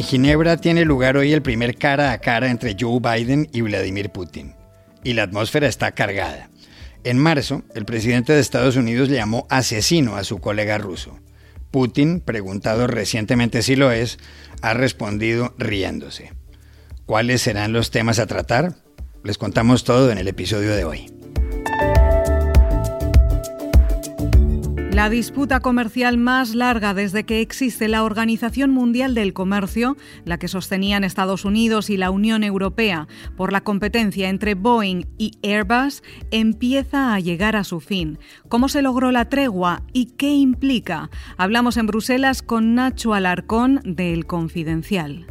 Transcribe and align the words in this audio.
En 0.00 0.06
Ginebra 0.06 0.56
tiene 0.56 0.86
lugar 0.86 1.18
hoy 1.18 1.34
el 1.34 1.42
primer 1.42 1.76
cara 1.76 2.12
a 2.12 2.18
cara 2.22 2.50
entre 2.50 2.74
Joe 2.80 3.00
Biden 3.00 3.50
y 3.52 3.60
Vladimir 3.60 4.08
Putin. 4.08 4.54
Y 5.04 5.12
la 5.12 5.24
atmósfera 5.24 5.68
está 5.68 5.92
cargada. 5.92 6.48
En 7.04 7.18
marzo, 7.18 7.64
el 7.74 7.84
presidente 7.84 8.32
de 8.32 8.40
Estados 8.40 8.76
Unidos 8.76 9.10
llamó 9.10 9.46
asesino 9.50 10.16
a 10.16 10.24
su 10.24 10.38
colega 10.38 10.78
ruso. 10.78 11.18
Putin, 11.70 12.20
preguntado 12.20 12.86
recientemente 12.86 13.60
si 13.60 13.76
lo 13.76 13.92
es, 13.92 14.18
ha 14.62 14.72
respondido 14.72 15.54
riéndose. 15.58 16.32
¿Cuáles 17.04 17.42
serán 17.42 17.74
los 17.74 17.90
temas 17.90 18.18
a 18.20 18.26
tratar? 18.26 18.76
Les 19.22 19.36
contamos 19.36 19.84
todo 19.84 20.10
en 20.10 20.16
el 20.16 20.28
episodio 20.28 20.74
de 20.74 20.84
hoy. 20.86 21.12
La 25.00 25.08
disputa 25.08 25.60
comercial 25.60 26.18
más 26.18 26.54
larga 26.54 26.92
desde 26.92 27.24
que 27.24 27.40
existe 27.40 27.88
la 27.88 28.04
Organización 28.04 28.70
Mundial 28.70 29.14
del 29.14 29.32
Comercio, 29.32 29.96
la 30.26 30.38
que 30.38 30.46
sostenían 30.46 31.04
Estados 31.04 31.46
Unidos 31.46 31.88
y 31.88 31.96
la 31.96 32.10
Unión 32.10 32.44
Europea 32.44 33.08
por 33.34 33.50
la 33.50 33.62
competencia 33.62 34.28
entre 34.28 34.54
Boeing 34.54 35.06
y 35.16 35.38
Airbus, 35.42 36.02
empieza 36.30 37.14
a 37.14 37.18
llegar 37.18 37.56
a 37.56 37.64
su 37.64 37.80
fin. 37.80 38.18
¿Cómo 38.50 38.68
se 38.68 38.82
logró 38.82 39.10
la 39.10 39.30
tregua 39.30 39.84
y 39.94 40.04
qué 40.18 40.34
implica? 40.34 41.08
Hablamos 41.38 41.78
en 41.78 41.86
Bruselas 41.86 42.42
con 42.42 42.74
Nacho 42.74 43.14
Alarcón 43.14 43.80
de 43.84 44.12
El 44.12 44.26
Confidencial. 44.26 45.28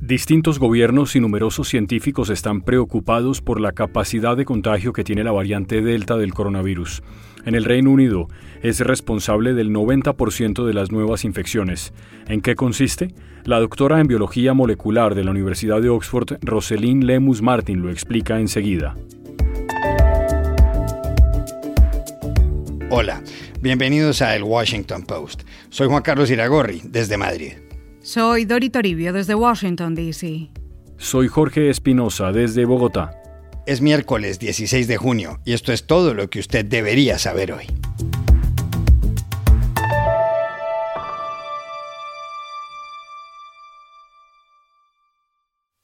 Distintos 0.00 0.60
gobiernos 0.60 1.16
y 1.16 1.20
numerosos 1.20 1.68
científicos 1.68 2.30
están 2.30 2.60
preocupados 2.60 3.42
por 3.42 3.60
la 3.60 3.72
capacidad 3.72 4.36
de 4.36 4.44
contagio 4.44 4.92
que 4.92 5.02
tiene 5.02 5.24
la 5.24 5.32
variante 5.32 5.82
Delta 5.82 6.16
del 6.16 6.32
coronavirus. 6.32 7.02
En 7.44 7.54
el 7.54 7.64
Reino 7.64 7.90
Unido 7.90 8.28
es 8.62 8.80
responsable 8.80 9.54
del 9.54 9.70
90% 9.70 10.66
de 10.66 10.74
las 10.74 10.92
nuevas 10.92 11.24
infecciones. 11.24 11.92
¿En 12.26 12.42
qué 12.42 12.54
consiste? 12.54 13.14
La 13.44 13.58
doctora 13.58 14.00
en 14.00 14.06
biología 14.06 14.52
molecular 14.52 15.14
de 15.14 15.24
la 15.24 15.30
Universidad 15.30 15.80
de 15.80 15.88
Oxford, 15.88 16.38
Rosalind 16.42 17.04
Lemus 17.04 17.40
Martin, 17.40 17.80
lo 17.80 17.90
explica 17.90 18.38
enseguida. 18.38 18.94
Hola, 22.90 23.22
bienvenidos 23.60 24.20
a 24.20 24.36
El 24.36 24.42
Washington 24.42 25.04
Post. 25.04 25.42
Soy 25.70 25.88
Juan 25.88 26.02
Carlos 26.02 26.30
Iragorri, 26.30 26.82
desde 26.84 27.16
Madrid. 27.16 27.52
Soy 28.02 28.44
Dori 28.44 28.68
Toribio 28.68 29.12
desde 29.12 29.34
Washington, 29.34 29.94
D.C. 29.94 30.50
Soy 30.98 31.28
Jorge 31.28 31.70
Espinosa 31.70 32.32
desde 32.32 32.64
Bogotá. 32.64 33.19
Es 33.66 33.80
miércoles 33.80 34.38
16 34.38 34.88
de 34.88 34.96
junio 34.96 35.40
y 35.44 35.52
esto 35.52 35.72
es 35.72 35.86
todo 35.86 36.14
lo 36.14 36.30
que 36.30 36.40
usted 36.40 36.64
debería 36.64 37.18
saber 37.18 37.52
hoy. 37.52 37.66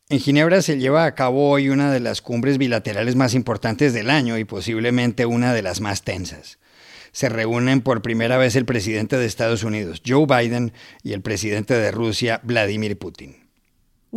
En 0.09 0.21
Ginebra 0.21 0.63
se 0.63 0.79
lleva 0.79 1.05
a 1.05 1.15
cabo 1.15 1.51
hoy 1.51 1.69
una 1.69 1.93
de 1.93 2.01
las 2.01 2.23
cumbres 2.23 2.59
bilaterales 2.59 3.17
más 3.17 3.35
importantes 3.35 3.93
del 3.93 4.09
año 4.09 4.39
y 4.39 4.45
posiblemente 4.45 5.27
una 5.27 5.53
de 5.53 5.63
las 5.63 5.81
más 5.81 6.03
tensas 6.03 6.59
se 7.17 7.31
reúnen 7.31 7.81
por 7.81 8.03
primera 8.03 8.37
vez 8.37 8.57
el 8.57 8.67
presidente 8.67 9.17
de 9.17 9.25
Estados 9.25 9.63
Unidos, 9.63 10.03
Joe 10.07 10.27
Biden, 10.27 10.75
y 11.03 11.15
el 11.15 11.23
presidente 11.23 11.73
de 11.73 11.91
Rusia, 11.91 12.43
Vladimir 12.43 12.99
Putin. 12.99 13.46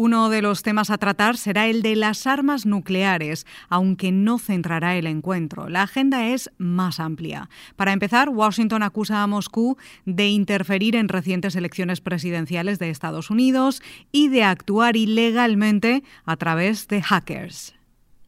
Uno 0.01 0.29
de 0.29 0.41
los 0.41 0.63
temas 0.63 0.91
a 0.91 0.97
tratar 0.97 1.35
será 1.35 1.67
el 1.67 1.81
de 1.81 1.97
las 1.97 2.25
armas 2.25 2.65
nucleares, 2.65 3.45
aunque 3.67 4.13
no 4.13 4.39
centrará 4.39 4.95
el 4.95 5.07
encuentro. 5.07 5.67
La 5.67 5.81
agenda 5.81 6.27
es 6.27 6.49
más 6.57 7.01
amplia. 7.01 7.49
Para 7.75 7.91
empezar, 7.91 8.29
Washington 8.29 8.81
acusa 8.81 9.21
a 9.21 9.27
Moscú 9.27 9.75
de 10.05 10.29
interferir 10.29 10.95
en 10.95 11.09
recientes 11.09 11.57
elecciones 11.57 11.99
presidenciales 11.99 12.79
de 12.79 12.91
Estados 12.91 13.29
Unidos 13.29 13.81
y 14.13 14.29
de 14.29 14.45
actuar 14.45 14.95
ilegalmente 14.95 16.01
a 16.23 16.37
través 16.37 16.87
de 16.87 17.01
hackers. 17.01 17.78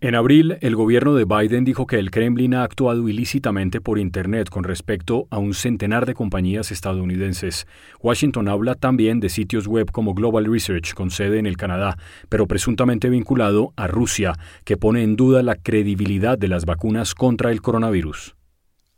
En 0.03 0.16
abril, 0.16 0.57
el 0.62 0.75
gobierno 0.75 1.13
de 1.13 1.25
Biden 1.25 1.63
dijo 1.63 1.85
que 1.85 2.00
el 2.00 2.09
Kremlin 2.09 2.56
ha 2.56 2.63
actuado 2.63 3.07
ilícitamente 3.07 3.81
por 3.81 4.00
Internet 4.00 4.50
con 4.50 4.63
respecto 4.63 5.28
a 5.29 5.38
un 5.38 5.53
centenar 5.53 6.07
de 6.07 6.16
compañías 6.16 6.72
estadounidenses. 6.72 7.67
Washington 8.01 8.47
habla 8.47 8.73
también 8.73 9.19
de 9.19 9.29
sitios 9.29 9.67
web 9.67 9.91
como 9.91 10.16
Global 10.16 10.45
Research, 10.45 10.95
con 10.95 11.12
sede 11.12 11.38
en 11.38 11.45
el 11.45 11.56
Canadá, 11.56 12.00
pero 12.29 12.47
presuntamente 12.47 13.12
vinculado 13.12 13.73
a 13.75 13.85
Rusia, 13.85 14.34
que 14.66 14.75
pone 14.75 15.03
en 15.03 15.16
duda 15.16 15.44
la 15.44 15.53
credibilidad 15.53 16.35
de 16.35 16.47
las 16.47 16.66
vacunas 16.66 17.13
contra 17.13 17.51
el 17.51 17.62
coronavirus. 17.62 18.35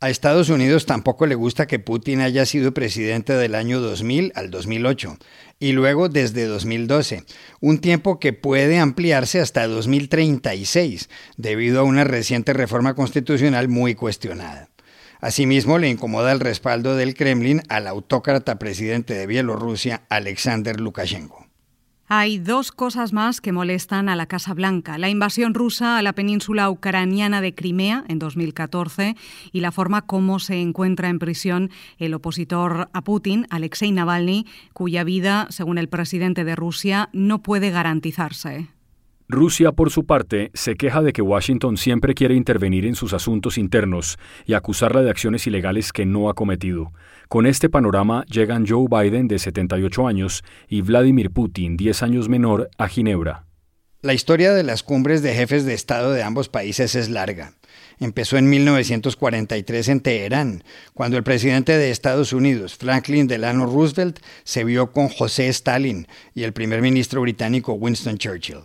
A 0.04 0.10
Estados 0.10 0.50
Unidos 0.50 0.84
tampoco 0.84 1.24
le 1.24 1.34
gusta 1.34 1.66
que 1.66 1.78
Putin 1.78 2.20
haya 2.20 2.44
sido 2.44 2.74
presidente 2.74 3.32
del 3.32 3.54
año 3.54 3.80
2000 3.80 4.32
al 4.34 4.50
2008 4.50 5.16
y 5.58 5.72
luego 5.72 6.10
desde 6.10 6.44
2012, 6.44 7.24
un 7.62 7.78
tiempo 7.78 8.20
que 8.20 8.34
puede 8.34 8.78
ampliarse 8.78 9.40
hasta 9.40 9.66
2036 9.66 11.08
debido 11.38 11.80
a 11.80 11.84
una 11.84 12.04
reciente 12.04 12.52
reforma 12.52 12.92
constitucional 12.92 13.68
muy 13.68 13.94
cuestionada. 13.94 14.68
Asimismo, 15.22 15.78
le 15.78 15.88
incomoda 15.88 16.32
el 16.32 16.40
respaldo 16.40 16.96
del 16.96 17.14
Kremlin 17.14 17.62
al 17.70 17.86
autócrata 17.86 18.58
presidente 18.58 19.14
de 19.14 19.26
Bielorrusia, 19.26 20.02
Alexander 20.10 20.78
Lukashenko. 20.80 21.43
Hay 22.06 22.38
dos 22.38 22.70
cosas 22.70 23.14
más 23.14 23.40
que 23.40 23.50
molestan 23.50 24.10
a 24.10 24.16
la 24.16 24.26
Casa 24.26 24.52
Blanca, 24.52 24.98
la 24.98 25.08
invasión 25.08 25.54
rusa 25.54 25.96
a 25.96 26.02
la 26.02 26.12
península 26.12 26.68
ucraniana 26.68 27.40
de 27.40 27.54
Crimea 27.54 28.04
en 28.08 28.18
2014 28.18 29.16
y 29.52 29.60
la 29.60 29.72
forma 29.72 30.02
como 30.02 30.38
se 30.38 30.60
encuentra 30.60 31.08
en 31.08 31.18
prisión 31.18 31.70
el 31.96 32.12
opositor 32.12 32.90
a 32.92 33.02
Putin, 33.02 33.46
Alexei 33.48 33.90
Navalny, 33.90 34.44
cuya 34.74 35.02
vida, 35.02 35.46
según 35.48 35.78
el 35.78 35.88
presidente 35.88 36.44
de 36.44 36.54
Rusia, 36.54 37.08
no 37.14 37.42
puede 37.42 37.70
garantizarse. 37.70 38.68
Rusia, 39.26 39.72
por 39.72 39.90
su 39.90 40.04
parte, 40.04 40.50
se 40.52 40.74
queja 40.74 41.00
de 41.00 41.14
que 41.14 41.22
Washington 41.22 41.78
siempre 41.78 42.12
quiere 42.12 42.34
intervenir 42.34 42.84
en 42.84 42.94
sus 42.94 43.14
asuntos 43.14 43.56
internos 43.56 44.18
y 44.44 44.52
acusarla 44.52 45.00
de 45.00 45.08
acciones 45.08 45.46
ilegales 45.46 45.94
que 45.94 46.04
no 46.04 46.28
ha 46.28 46.34
cometido. 46.34 46.92
Con 47.28 47.46
este 47.46 47.68
panorama 47.68 48.24
llegan 48.26 48.66
Joe 48.66 48.86
Biden, 48.88 49.28
de 49.28 49.38
78 49.38 50.06
años, 50.06 50.42
y 50.68 50.82
Vladimir 50.82 51.30
Putin, 51.30 51.76
10 51.76 52.02
años 52.02 52.28
menor, 52.28 52.70
a 52.78 52.88
Ginebra. 52.88 53.46
La 54.02 54.12
historia 54.12 54.52
de 54.52 54.64
las 54.64 54.82
cumbres 54.82 55.22
de 55.22 55.34
jefes 55.34 55.64
de 55.64 55.72
Estado 55.72 56.12
de 56.12 56.22
ambos 56.22 56.50
países 56.50 56.94
es 56.94 57.08
larga. 57.08 57.54
Empezó 57.98 58.36
en 58.36 58.50
1943 58.50 59.88
en 59.88 60.00
Teherán, 60.00 60.64
cuando 60.92 61.16
el 61.16 61.22
presidente 61.22 61.78
de 61.78 61.90
Estados 61.90 62.34
Unidos, 62.34 62.76
Franklin 62.76 63.26
Delano 63.26 63.64
Roosevelt, 63.64 64.18
se 64.42 64.64
vio 64.64 64.92
con 64.92 65.08
José 65.08 65.48
Stalin 65.48 66.06
y 66.34 66.42
el 66.42 66.52
primer 66.52 66.82
ministro 66.82 67.22
británico 67.22 67.72
Winston 67.72 68.18
Churchill. 68.18 68.64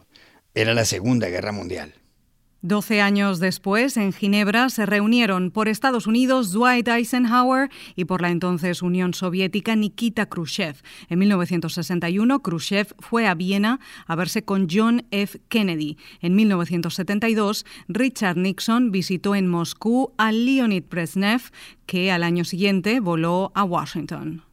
Era 0.53 0.73
la 0.73 0.83
Segunda 0.83 1.29
Guerra 1.29 1.53
Mundial. 1.53 1.93
Doce 2.61 2.99
años 2.99 3.39
después, 3.39 3.95
en 3.95 4.11
Ginebra, 4.11 4.69
se 4.69 4.85
reunieron 4.85 5.49
por 5.49 5.69
Estados 5.69 6.07
Unidos 6.07 6.51
Dwight 6.51 6.89
Eisenhower 6.89 7.69
y 7.95 8.03
por 8.03 8.21
la 8.21 8.31
entonces 8.31 8.81
Unión 8.81 9.13
Soviética 9.13 9.77
Nikita 9.77 10.25
Khrushchev. 10.25 10.75
En 11.07 11.19
1961, 11.19 12.41
Khrushchev 12.41 12.87
fue 12.99 13.27
a 13.27 13.33
Viena 13.33 13.79
a 14.07 14.15
verse 14.17 14.43
con 14.43 14.67
John 14.69 15.05
F. 15.11 15.39
Kennedy. 15.47 15.97
En 16.19 16.35
1972, 16.35 17.65
Richard 17.87 18.35
Nixon 18.35 18.91
visitó 18.91 19.35
en 19.35 19.47
Moscú 19.47 20.11
a 20.17 20.33
Leonid 20.33 20.83
Brezhnev, 20.89 21.51
que 21.85 22.11
al 22.11 22.23
año 22.23 22.43
siguiente 22.43 22.99
voló 22.99 23.53
a 23.55 23.63
Washington. 23.63 24.48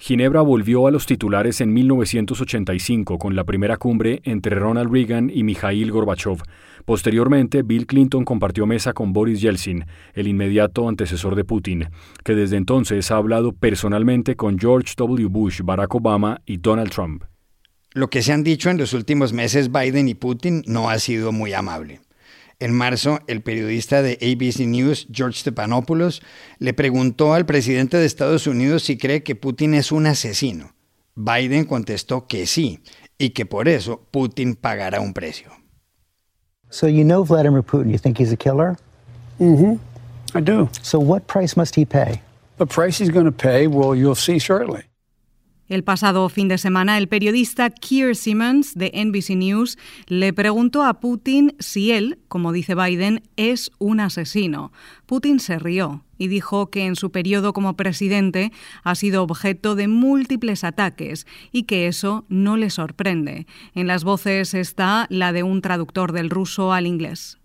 Ginebra 0.00 0.42
volvió 0.42 0.86
a 0.86 0.92
los 0.92 1.06
titulares 1.06 1.60
en 1.60 1.72
1985 1.74 3.18
con 3.18 3.34
la 3.34 3.42
primera 3.42 3.76
cumbre 3.78 4.20
entre 4.22 4.54
Ronald 4.54 4.92
Reagan 4.92 5.28
y 5.28 5.42
Mikhail 5.42 5.90
Gorbachev. 5.90 6.38
Posteriormente, 6.84 7.62
Bill 7.62 7.84
Clinton 7.84 8.24
compartió 8.24 8.64
mesa 8.64 8.92
con 8.92 9.12
Boris 9.12 9.40
Yeltsin, 9.40 9.86
el 10.14 10.28
inmediato 10.28 10.88
antecesor 10.88 11.34
de 11.34 11.44
Putin, 11.44 11.88
que 12.24 12.36
desde 12.36 12.56
entonces 12.56 13.10
ha 13.10 13.16
hablado 13.16 13.52
personalmente 13.52 14.36
con 14.36 14.56
George 14.56 14.94
W. 14.96 15.26
Bush, 15.26 15.62
Barack 15.64 15.92
Obama 15.96 16.42
y 16.46 16.58
Donald 16.58 16.90
Trump. 16.90 17.24
Lo 17.92 18.08
que 18.08 18.22
se 18.22 18.32
han 18.32 18.44
dicho 18.44 18.70
en 18.70 18.78
los 18.78 18.92
últimos 18.92 19.32
meses 19.32 19.72
Biden 19.72 20.06
y 20.06 20.14
Putin 20.14 20.62
no 20.66 20.90
ha 20.90 21.00
sido 21.00 21.32
muy 21.32 21.52
amable. 21.54 22.00
En 22.60 22.74
marzo, 22.74 23.20
el 23.28 23.42
periodista 23.42 24.02
de 24.02 24.18
ABC 24.20 24.66
News, 24.66 25.06
George 25.12 25.38
Stephanopoulos, 25.38 26.22
le 26.58 26.74
preguntó 26.74 27.34
al 27.34 27.46
presidente 27.46 27.96
de 27.96 28.06
Estados 28.06 28.48
Unidos 28.48 28.82
si 28.82 28.98
cree 28.98 29.22
que 29.22 29.36
Putin 29.36 29.74
es 29.74 29.92
un 29.92 30.06
asesino. 30.06 30.74
Biden 31.14 31.64
contestó 31.64 32.26
que 32.26 32.46
sí, 32.46 32.80
y 33.18 33.30
que 33.30 33.46
por 33.46 33.68
eso 33.68 34.00
Putin 34.10 34.54
pagará 34.54 35.00
un 35.00 35.12
precio. 35.12 35.50
So 36.70 36.86
you 36.86 37.04
know 37.04 37.24
Vladimir 37.24 37.62
Putin, 37.62 37.90
you 37.90 37.98
think 37.98 38.18
he's 38.18 38.32
a 38.32 38.36
killer? 38.36 38.76
Mm-hmm. 39.40 39.78
I 40.34 40.40
do. 40.40 40.68
So 40.82 40.98
what 40.98 41.26
price 41.26 41.56
must 41.56 41.74
he 41.74 41.84
pay? 41.84 42.20
The 42.58 42.66
price 42.66 42.98
he's 42.98 43.10
going 43.10 43.24
to 43.24 43.32
pay, 43.32 43.66
well, 43.66 43.94
you'll 43.94 44.14
see 44.14 44.38
shortly. 44.38 44.82
El 45.68 45.84
pasado 45.84 46.26
fin 46.30 46.48
de 46.48 46.56
semana, 46.56 46.96
el 46.96 47.08
periodista 47.08 47.68
Keir 47.68 48.16
Simmons 48.16 48.74
de 48.74 48.90
NBC 48.94 49.36
News 49.36 49.76
le 50.06 50.32
preguntó 50.32 50.82
a 50.82 50.98
Putin 50.98 51.54
si 51.58 51.92
él, 51.92 52.18
como 52.28 52.52
dice 52.52 52.74
Biden, 52.74 53.22
es 53.36 53.70
un 53.78 54.00
asesino. 54.00 54.72
Putin 55.04 55.40
se 55.40 55.58
rió 55.58 56.04
y 56.16 56.28
dijo 56.28 56.70
que 56.70 56.86
en 56.86 56.96
su 56.96 57.12
periodo 57.12 57.52
como 57.52 57.76
presidente 57.76 58.50
ha 58.82 58.94
sido 58.94 59.22
objeto 59.22 59.74
de 59.74 59.88
múltiples 59.88 60.64
ataques 60.64 61.26
y 61.52 61.64
que 61.64 61.86
eso 61.86 62.24
no 62.30 62.56
le 62.56 62.70
sorprende. 62.70 63.46
En 63.74 63.86
las 63.86 64.04
voces 64.04 64.54
está 64.54 65.06
la 65.10 65.32
de 65.32 65.42
un 65.42 65.60
traductor 65.60 66.12
del 66.12 66.30
ruso 66.30 66.72
al 66.72 66.86
inglés. 66.86 67.36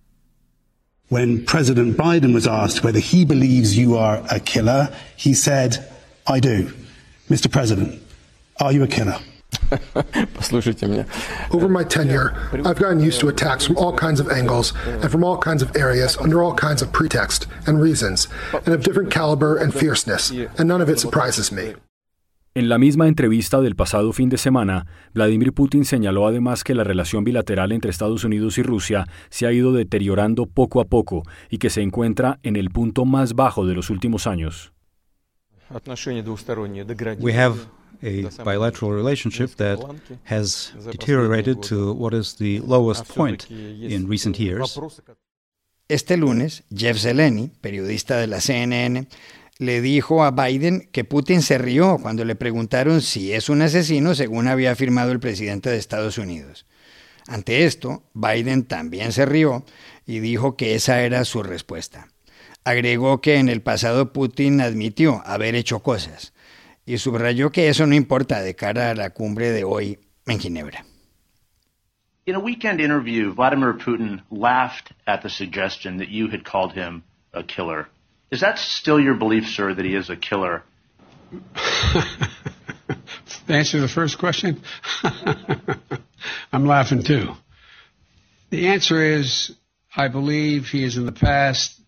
When 1.09 1.43
President 1.45 1.97
Biden 1.97 2.33
was 2.33 2.47
asked 2.47 2.83
whether 2.83 2.99
he 2.99 3.25
believes 3.25 3.75
you 3.75 3.97
are 3.97 4.23
a 4.29 4.39
killer, 4.39 4.89
he 5.17 5.35
said, 5.35 5.85
I 6.25 6.39
do. 6.39 6.71
Mr. 7.29 7.49
President, 7.51 8.01
are 8.60 8.72
you 8.72 8.82
a 8.82 8.88
killer? 8.88 9.16
Послушайте 10.34 10.86
меня. 10.86 11.06
Over 11.50 11.68
my 11.68 11.84
tenure, 11.84 12.34
I've 12.64 12.78
gotten 12.78 13.00
used 13.00 13.20
to 13.20 13.28
attacks 13.28 13.66
from 13.66 13.76
all 13.76 13.92
kinds 13.94 14.20
of 14.20 14.30
angles 14.30 14.74
and 15.02 15.10
from 15.10 15.24
all 15.24 15.38
kinds 15.38 15.62
of 15.62 15.74
areas 15.76 16.18
under 16.20 16.42
all 16.42 16.54
kinds 16.54 16.82
of 16.82 16.92
pretext 16.92 17.46
and 17.66 17.80
reasons, 17.80 18.28
and 18.66 18.74
of 18.74 18.82
different 18.82 19.10
caliber 19.10 19.56
and 19.56 19.72
fierceness, 19.72 20.30
and 20.30 20.68
none 20.68 20.82
of 20.82 20.88
it 20.88 20.98
surprises 20.98 21.50
me. 21.52 21.74
En 22.54 22.68
la 22.68 22.78
misma 22.78 23.06
entrevista 23.06 23.60
del 23.60 23.76
pasado 23.76 24.12
fin 24.12 24.30
de 24.30 24.36
semana, 24.36 24.86
Vladimir 25.14 25.52
Putin 25.52 25.84
señaló 25.84 26.26
además 26.26 26.64
que 26.64 26.74
la 26.74 26.82
relación 26.82 27.22
bilateral 27.22 27.70
entre 27.70 27.90
Estados 27.90 28.24
Unidos 28.24 28.58
y 28.58 28.62
Rusia 28.62 29.06
se 29.30 29.46
ha 29.46 29.52
ido 29.52 29.72
deteriorando 29.72 30.46
poco 30.46 30.80
a 30.80 30.86
poco 30.86 31.22
y 31.50 31.58
que 31.58 31.70
se 31.70 31.82
encuentra 31.82 32.40
en 32.42 32.56
el 32.56 32.70
punto 32.70 33.04
más 33.04 33.34
bajo 33.34 33.64
de 33.64 33.74
los 33.74 33.90
últimos 33.90 34.26
años. 34.26 34.72
We 37.20 37.32
have 37.34 37.68
a 38.03 38.43
bilateral 38.43 38.91
relationship 38.91 39.55
that 39.55 39.79
has 40.25 40.73
deteriorated 40.91 41.61
to 41.63 41.93
what 41.93 42.13
is 42.13 42.35
the 42.35 42.59
lowest 42.59 43.07
point 43.07 43.49
in 43.49 44.07
recent 44.07 44.37
years. 44.37 44.77
Este 45.87 46.17
lunes, 46.17 46.63
Jeff 46.69 46.97
Zeleny, 46.97 47.51
periodista 47.61 48.17
de 48.17 48.27
la 48.27 48.39
CNN, 48.39 49.07
le 49.59 49.81
dijo 49.81 50.23
a 50.23 50.31
Biden 50.31 50.89
que 50.91 51.03
Putin 51.03 51.41
se 51.41 51.57
rió 51.57 51.97
cuando 52.01 52.25
le 52.25 52.35
preguntaron 52.35 53.01
si 53.01 53.33
es 53.33 53.49
un 53.49 53.61
asesino 53.61 54.15
según 54.15 54.47
había 54.47 54.71
afirmado 54.71 55.11
el 55.11 55.19
presidente 55.19 55.69
de 55.69 55.77
Estados 55.77 56.17
Unidos. 56.17 56.65
Ante 57.27 57.65
esto, 57.65 58.03
Biden 58.13 58.63
también 58.63 59.11
se 59.13 59.25
rió 59.25 59.63
y 60.05 60.19
dijo 60.19 60.57
que 60.57 60.75
esa 60.75 61.01
era 61.03 61.23
su 61.25 61.43
respuesta. 61.43 62.09
Agregó 62.65 63.21
que 63.21 63.35
en 63.35 63.49
el 63.49 63.61
pasado 63.61 64.11
Putin 64.13 64.61
admitió 64.61 65.21
haber 65.25 65.55
hecho 65.55 65.79
cosas 65.79 66.32
y 66.85 66.97
subrayó 66.97 67.51
que 67.51 67.69
eso 67.69 67.85
no 67.85 67.95
importa 67.95 68.41
de 68.41 68.55
cara 68.55 68.91
a 68.91 68.95
la 68.95 69.09
cumbre 69.11 69.51
de 69.51 69.63
hoy 69.63 69.99
en 70.25 70.39
Ginebra. 70.39 70.85
In 72.25 72.35
a 72.35 72.39
weekend 72.39 72.79
interview, 72.79 73.33
Vladimir 73.33 73.73
Putin 73.73 74.21
laughed 74.31 74.93
at 75.05 75.23
the 75.23 75.29
suggestion 75.29 75.97
that 75.97 76.09
you 76.09 76.29
had 76.29 76.45
called 76.45 76.71
him 76.73 77.03
a 77.33 77.43
killer. 77.43 77.89
Is 78.31 78.39
that 78.41 78.57
still 78.57 78.99
your 78.99 79.15
belief, 79.15 79.47
sir, 79.49 79.73
that 79.73 79.85
he 79.85 79.93
is 79.93 80.09
a 80.09 80.15
killer? 80.15 80.63
to 83.47 83.53
answer 83.53 83.81
the 83.81 83.87
first 83.87 84.17
question, 84.17 84.61
I'm 86.53 86.65
laughing 86.65 87.03
too. 87.03 87.33
The 88.51 88.67
answer 88.67 89.03
is 89.03 89.51
I 89.95 90.07
believe 90.07 90.69
he 90.69 90.83
has 90.83 90.95
in 90.95 91.05
the 91.05 91.11
past 91.11 91.79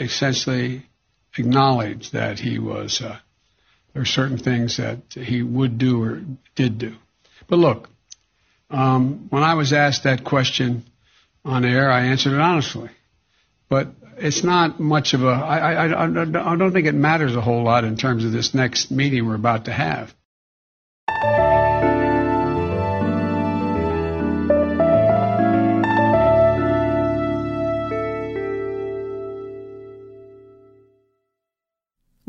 essentially 0.00 0.86
acknowledged 1.36 2.12
that 2.12 2.38
he 2.38 2.58
was, 2.58 3.02
uh, 3.02 3.18
there 3.92 4.02
are 4.02 4.06
certain 4.06 4.38
things 4.38 4.78
that 4.78 4.98
he 5.12 5.42
would 5.42 5.78
do 5.78 6.02
or 6.02 6.22
did 6.54 6.78
do. 6.78 6.94
But 7.48 7.58
look, 7.58 7.88
um, 8.70 9.26
when 9.30 9.42
I 9.42 9.54
was 9.54 9.72
asked 9.72 10.04
that 10.04 10.24
question 10.24 10.84
on 11.44 11.64
air, 11.64 11.90
I 11.90 12.06
answered 12.06 12.32
it 12.32 12.40
honestly. 12.40 12.90
But 13.68 13.88
it's 14.16 14.44
not 14.44 14.80
much 14.80 15.14
of 15.14 15.22
a. 15.24 15.28
I, 15.28 15.86
I, 15.86 16.52
I 16.52 16.56
don't 16.56 16.72
think 16.72 16.86
it 16.86 16.94
matters 16.94 17.34
a 17.34 17.40
whole 17.40 17.64
lot 17.64 17.84
in 17.84 17.96
terms 17.96 18.24
of 18.24 18.32
this 18.32 18.54
next 18.54 18.90
meeting 18.90 19.26
we're 19.26 19.34
about 19.34 19.64
to 19.66 19.72
have. 19.72 20.14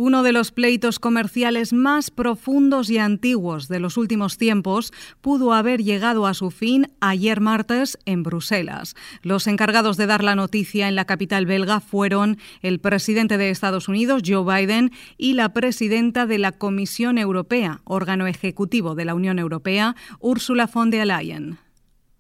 Uno 0.06 0.22
de 0.22 0.34
los 0.34 0.52
pleitos 0.52 1.00
comerciales 1.00 1.72
más 1.72 2.12
profundos 2.12 2.90
y 2.90 2.98
antiguos 2.98 3.70
de 3.70 3.80
los 3.80 3.96
últimos 3.96 4.38
tiempos 4.38 4.92
pudo 5.22 5.54
haber 5.54 5.82
llegado 5.82 6.28
a 6.28 6.34
su 6.34 6.52
fin 6.52 6.92
ayer 7.00 7.40
martes 7.40 7.98
en 8.04 8.22
Bruselas. 8.22 8.96
Los 9.22 9.48
encargados 9.48 9.96
de 9.96 10.06
dar 10.06 10.22
la 10.22 10.36
noticia 10.36 10.90
en 10.90 10.96
la 10.96 11.06
capital 11.06 11.46
belga 11.46 11.80
fueron 11.80 12.38
el 12.62 12.82
presidente 12.82 13.38
de 13.38 13.50
Estados 13.50 13.88
Unidos, 13.88 14.24
Joe 14.26 14.44
Biden, 14.44 14.92
y 15.18 15.36
la 15.36 15.54
presidenta 15.54 16.26
de 16.26 16.38
la 16.38 16.52
Comisión 16.52 17.18
Europea, 17.18 17.80
órgano 17.86 18.28
ejecutivo 18.28 18.96
de 18.96 19.06
la 19.06 19.16
Unión 19.16 19.40
Europea, 19.40 19.96
Ursula 20.20 20.68
von 20.68 20.90
der 20.90 21.08
Leyen. 21.08 21.60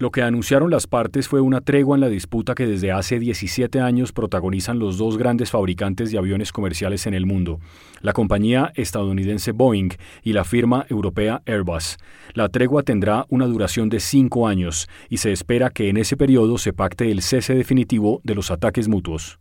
Lo 0.04 0.12
que 0.12 0.22
anunciaron 0.22 0.70
las 0.70 0.86
partes 0.86 1.30
fue 1.30 1.40
una 1.40 1.62
tregua 1.62 1.96
en 1.96 2.02
la 2.02 2.10
disputa 2.10 2.56
que 2.56 2.68
desde 2.68 2.92
hace 2.92 3.20
17 3.20 3.80
años 3.80 4.12
protagonizan 4.12 4.78
los 4.78 4.98
dos 4.98 5.18
grandes 5.18 5.50
fabricantes 5.50 6.12
de 6.12 6.18
aviones 6.18 6.52
comerciales 6.52 7.08
en 7.08 7.14
el 7.14 7.26
mundo, 7.26 7.62
la 8.02 8.12
compañía 8.12 8.74
estadounidense 8.76 9.54
Boeing 9.54 9.92
y 10.22 10.34
la 10.34 10.44
firma 10.44 10.86
europea 10.90 11.42
Airbus. 11.46 11.96
La 12.34 12.50
tregua 12.50 12.84
tendrá 12.84 13.26
una 13.30 13.46
duración 13.46 13.88
de 13.88 14.02
cinco 14.02 14.46
años 14.46 14.90
y 15.08 15.20
se 15.20 15.32
espera 15.32 15.70
que 15.70 15.88
en 15.88 15.96
ese 15.96 16.18
periodo 16.18 16.58
se 16.58 16.74
pacte 16.74 17.10
el 17.10 17.22
cese 17.22 17.56
definitivo 17.56 18.20
de 18.26 18.36
los 18.36 18.52
ataques 18.52 18.90
mutuos. 18.90 19.40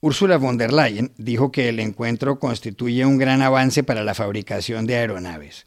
Ursula 0.00 0.38
von 0.38 0.56
der 0.56 0.72
Leyen 0.72 1.12
dijo 1.18 1.50
que 1.50 1.68
el 1.68 1.80
encuentro 1.80 2.38
constituye 2.38 3.04
un 3.04 3.18
gran 3.18 3.42
avance 3.42 3.82
para 3.82 4.04
la 4.04 4.14
fabricación 4.14 4.86
de 4.86 4.96
aeronaves 4.96 5.66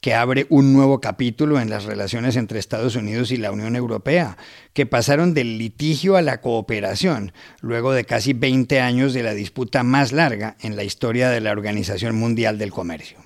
que 0.00 0.14
abre 0.14 0.46
un 0.48 0.72
nuevo 0.72 1.00
capítulo 1.00 1.60
en 1.60 1.68
las 1.68 1.84
relaciones 1.84 2.36
entre 2.36 2.58
Estados 2.58 2.96
Unidos 2.96 3.30
y 3.30 3.36
la 3.36 3.52
Unión 3.52 3.76
Europea, 3.76 4.38
que 4.72 4.86
pasaron 4.86 5.34
del 5.34 5.58
litigio 5.58 6.16
a 6.16 6.22
la 6.22 6.40
cooperación, 6.40 7.32
luego 7.60 7.92
de 7.92 8.04
casi 8.04 8.32
20 8.32 8.80
años 8.80 9.12
de 9.12 9.22
la 9.22 9.34
disputa 9.34 9.82
más 9.82 10.12
larga 10.12 10.56
en 10.60 10.74
la 10.74 10.84
historia 10.84 11.28
de 11.28 11.40
la 11.40 11.52
Organización 11.52 12.16
Mundial 12.16 12.56
del 12.56 12.70
Comercio. 12.70 13.18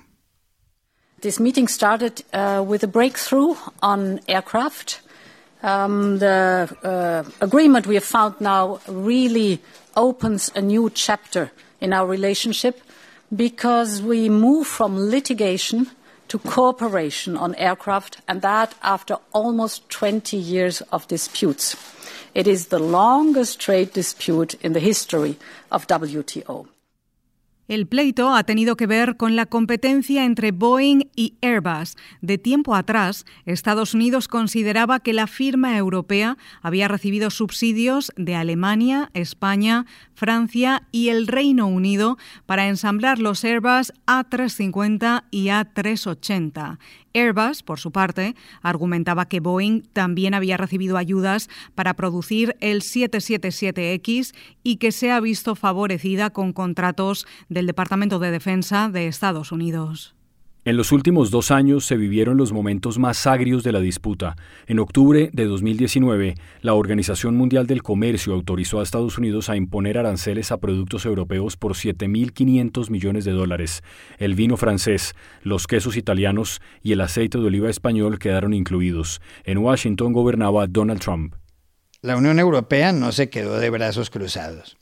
This 1.21 1.39
meeting 1.39 1.67
started 1.67 2.23
uh, 2.33 2.61
with 2.61 2.83
a 2.83 2.87
breakthrough 2.87 3.55
on 3.81 4.19
aircraft. 4.27 5.01
Um, 5.63 6.19
the 6.19 6.67
uh, 6.83 7.23
agreement 7.39 7.87
we 7.87 7.95
have 7.95 8.03
found 8.03 8.39
now 8.39 8.79
really 8.87 9.59
opens 9.95 10.51
a 10.55 10.61
new 10.61 10.91
chapter 10.93 11.51
in 11.79 11.93
our 11.93 12.05
relationship 12.05 12.81
because 13.35 14.03
we 14.03 14.29
move 14.29 14.67
from 14.67 15.09
litigation 15.09 15.87
to 16.27 16.39
cooperation 16.39 17.37
on 17.37 17.55
aircraft, 17.55 18.21
and 18.27 18.41
that 18.41 18.73
after 18.81 19.17
almost 19.31 19.89
20 19.89 20.37
years 20.37 20.81
of 20.91 21.07
disputes. 21.07 21.75
It 22.33 22.47
is 22.47 22.67
the 22.67 22.79
longest 22.79 23.59
trade 23.59 23.93
dispute 23.93 24.55
in 24.55 24.73
the 24.73 24.79
history 24.79 25.37
of 25.71 25.87
WTO. 25.87 26.67
El 27.67 27.87
pleito 27.87 28.35
ha 28.35 28.43
tenido 28.43 28.77
que 28.77 28.85
ver 28.85 29.17
con 29.17 29.35
la 29.35 29.47
competencia 29.47 30.23
entre 30.23 30.51
Boeing 30.51 31.09
y 31.15 31.33
Airbus. 31.41 31.95
De 32.21 32.37
tiempo 32.37 32.75
atrás, 32.75 33.25
Estados 33.45 33.95
Unidos 33.95 34.27
consideraba 34.27 34.99
que 34.99 35.13
la 35.13 35.25
firma 35.25 35.75
europea 35.75 36.37
había 36.61 36.87
recibido 36.87 37.31
subsidios 37.31 38.11
de 38.17 38.35
Alemania, 38.35 39.09
España, 39.15 39.87
Francia 40.13 40.83
y 40.91 41.09
el 41.09 41.25
Reino 41.25 41.65
Unido 41.65 42.17
para 42.45 42.67
ensamblar 42.67 43.17
los 43.17 43.43
Airbus 43.43 43.93
A350 44.05 45.23
y 45.31 45.47
A380. 45.47 46.77
Airbus, 47.15 47.63
por 47.63 47.79
su 47.79 47.91
parte, 47.91 48.35
argumentaba 48.61 49.27
que 49.27 49.39
Boeing 49.39 49.83
también 49.93 50.33
había 50.33 50.57
recibido 50.57 50.97
ayudas 50.97 51.49
para 51.73 51.95
producir 51.95 52.57
el 52.59 52.81
777X 52.81 54.35
y 54.63 54.77
que 54.77 54.91
se 54.91 55.11
ha 55.11 55.19
visto 55.21 55.55
favorecida 55.55 56.29
con 56.31 56.51
contratos 56.51 57.25
del 57.55 57.67
Departamento 57.67 58.19
de 58.19 58.31
Defensa 58.31 58.89
de 58.89 59.07
Estados 59.07 59.53
Unidos. 59.53 60.13
En 60.65 60.75
los 60.75 60.91
últimos 60.91 61.31
dos 61.31 61.51
años 61.51 61.85
se 61.85 61.95
vivieron 61.95 62.35
los 62.35 62.51
momentos 62.51 62.99
más 62.99 63.25
agrios 63.27 63.63
de 63.63 63.71
la 63.71 63.79
disputa. 63.79 64.35
En 64.67 64.79
octubre 64.79 65.29
de 65.31 65.45
2019, 65.45 66.35
la 66.61 66.73
Organización 66.73 67.37
Mundial 67.37 67.65
del 67.65 67.81
Comercio 67.81 68.33
autorizó 68.33 68.79
a 68.79 68.83
Estados 68.83 69.17
Unidos 69.17 69.47
a 69.49 69.55
imponer 69.55 69.97
aranceles 69.97 70.51
a 70.51 70.57
productos 70.57 71.05
europeos 71.05 71.55
por 71.55 71.75
7.500 71.75 72.89
millones 72.89 73.23
de 73.23 73.31
dólares. 73.31 73.83
El 74.17 74.35
vino 74.35 74.57
francés, 74.57 75.13
los 75.41 75.65
quesos 75.65 75.95
italianos 75.95 76.61
y 76.83 76.91
el 76.91 76.99
aceite 76.99 77.37
de 77.37 77.45
oliva 77.45 77.69
español 77.69 78.19
quedaron 78.19 78.53
incluidos. 78.53 79.21
En 79.45 79.59
Washington 79.59 80.11
gobernaba 80.11 80.67
Donald 80.67 80.99
Trump. 80.99 81.35
La 82.01 82.17
Unión 82.17 82.37
Europea 82.37 82.91
no 82.91 83.13
se 83.13 83.29
quedó 83.29 83.59
de 83.59 83.69
brazos 83.69 84.09
cruzados. 84.09 84.77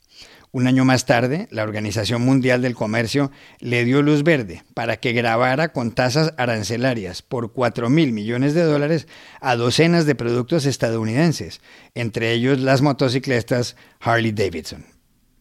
Un 0.54 0.68
año 0.68 0.84
más 0.84 1.04
tarde, 1.04 1.48
la 1.50 1.64
Organización 1.64 2.22
Mundial 2.22 2.62
del 2.62 2.76
Comercio 2.76 3.32
le 3.58 3.84
dio 3.84 4.02
luz 4.02 4.22
verde 4.22 4.62
para 4.72 4.98
que 4.98 5.12
grabara 5.12 5.72
con 5.72 5.90
tasas 5.90 6.32
arancelarias 6.36 7.22
por 7.22 7.52
4 7.52 7.90
mil 7.90 8.12
millones 8.12 8.54
de 8.54 8.62
dólares 8.62 9.08
a 9.40 9.56
docenas 9.56 10.06
de 10.06 10.14
productos 10.14 10.64
estadounidenses, 10.64 11.60
entre 11.96 12.30
ellos 12.30 12.60
las 12.60 12.82
motocicletas 12.82 13.74
Harley 13.98 14.30
Davidson. 14.30 14.93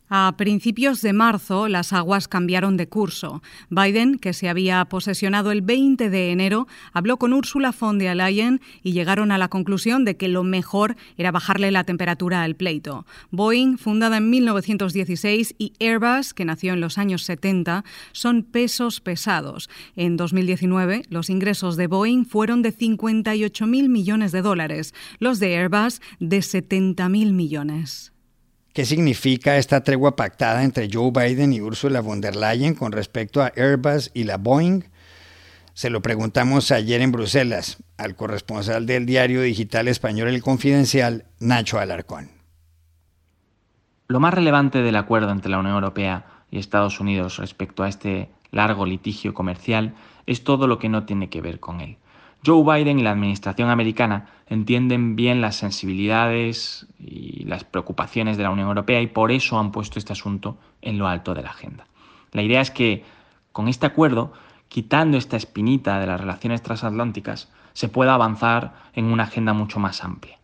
A 0.10 0.36
principios 0.38 1.02
de 1.02 1.14
marzo, 1.14 1.68
las 1.68 1.94
aguas 1.94 2.28
cambiaron 2.28 2.78
de 2.78 2.88
curso. 2.88 3.42
Biden, 3.70 4.20
que 4.20 4.34
se 4.34 4.50
había 4.50 4.84
posesionado 4.86 5.52
el 5.52 5.62
20 5.62 6.10
de 6.10 6.32
enero, 6.32 6.68
habló 6.92 7.18
con 7.18 7.34
Ursula 7.34 7.74
von 7.78 7.98
der 7.98 8.16
Leyen 8.16 8.62
y 8.84 8.92
llegaron 8.92 9.32
a 9.32 9.38
la 9.38 9.48
conclusión 9.48 10.06
de 10.06 10.16
que 10.16 10.28
lo 10.28 10.44
mejor 10.44 10.98
era 11.18 11.32
bajarle 11.32 11.72
la 11.72 11.84
temperatura 11.84 12.44
al 12.44 12.56
pleito. 12.56 13.06
Boeing, 13.32 13.78
fundada 13.78 14.18
en 14.18 14.30
1916, 14.30 15.56
y 15.58 15.74
Airbus, 15.80 16.34
que 16.34 16.46
nació 16.46 16.74
en 16.74 16.82
los 16.82 16.98
años 16.98 17.24
70, 17.24 17.84
son 18.12 18.44
pesos 18.44 19.00
pesados. 19.00 19.70
En 19.96 20.18
2019, 20.18 21.04
los 21.10 21.30
ingresos 21.30 21.78
de 21.78 21.88
Boeing 21.88 22.26
fueron 22.26 22.62
de 22.62 22.76
58.000 22.76 23.90
millones 23.90 24.32
de 24.32 24.42
dólares, 24.42 24.94
los 25.20 25.40
de 25.40 25.58
Airbus 25.58 26.02
de 26.20 26.40
70.000 26.40 27.32
millones. 27.34 28.13
¿Qué 28.74 28.86
significa 28.86 29.58
esta 29.58 29.84
tregua 29.84 30.16
pactada 30.16 30.64
entre 30.64 30.90
Joe 30.92 31.12
Biden 31.12 31.54
y 31.54 31.62
Ursula 31.62 32.02
von 32.02 32.22
der 32.22 32.36
Leyen 32.36 32.74
con 32.74 32.92
respecto 32.92 33.44
a 33.44 33.52
Airbus 33.56 34.10
y 34.16 34.24
la 34.24 34.38
Boeing? 34.38 34.86
Se 35.76 35.92
lo 35.92 36.02
preguntamos 36.02 36.72
ayer 36.72 37.02
en 37.02 37.12
Bruselas 37.12 37.84
al 38.00 38.16
corresponsal 38.16 38.88
del 38.88 39.06
diario 39.06 39.44
digital 39.44 39.88
español 39.88 40.30
El 40.30 40.42
Confidencial, 40.42 41.26
Nacho 41.40 41.78
Alarcón. 41.78 42.32
Lo 44.08 44.20
más 44.20 44.34
relevante 44.34 44.82
del 44.82 44.96
acuerdo 44.96 45.30
entre 45.30 45.52
la 45.52 45.60
Unión 45.60 45.76
Europea 45.76 46.26
y 46.50 46.58
Estados 46.58 47.00
Unidos 47.00 47.38
respecto 47.38 47.84
a 47.84 47.90
este 47.90 48.32
largo 48.50 48.88
litigio 48.88 49.36
comercial 49.36 49.94
es 50.26 50.44
todo 50.44 50.66
lo 50.66 50.80
que 50.80 50.90
no 50.90 51.06
tiene 51.06 51.30
que 51.30 51.42
ver 51.42 51.60
con 51.60 51.80
él. 51.80 51.98
Joe 52.46 52.64
Biden 52.64 53.00
y 53.00 53.04
la 53.04 53.12
administración 53.12 53.70
americana 53.70 54.28
entienden 54.48 55.16
bien 55.16 55.42
las 55.42 55.56
sensibilidades 55.56 56.88
y 57.00 57.46
las 57.46 57.64
preocupaciones 57.64 58.38
de 58.38 58.44
la 58.44 58.50
Unión 58.50 58.68
Europea 58.68 59.02
y 59.02 59.08
por 59.08 59.32
eso 59.32 59.60
han 59.60 59.72
puesto 59.72 60.00
este 60.00 60.14
asunto 60.14 60.58
en 60.82 60.98
lo 60.98 61.08
alto 61.08 61.34
de 61.34 61.42
la 61.42 61.50
agenda. 61.50 61.88
La 62.32 62.42
idea 62.42 62.62
es 62.62 62.72
que 62.72 63.06
con 63.52 63.68
este 63.68 63.86
acuerdo, 63.86 64.34
quitando 64.68 65.18
esta 65.18 65.38
espinita 65.38 66.00
de 66.00 66.08
las 66.08 66.20
relaciones 66.20 66.62
transatlánticas, 66.62 67.52
se 67.74 67.88
pueda 67.88 68.14
avanzar 68.14 68.74
en 68.94 69.06
una 69.06 69.24
agenda 69.24 69.54
mucho 69.54 69.80
más 69.80 70.04
amplia. 70.04 70.38